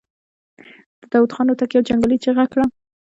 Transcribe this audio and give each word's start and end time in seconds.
د 0.99 1.01
داوود 1.11 1.31
خان 1.35 1.47
هوتک 1.49 1.69
يوه 1.73 1.87
جنګيالې 1.87 2.17
چيغه 2.23 2.45
کړه. 2.51 2.65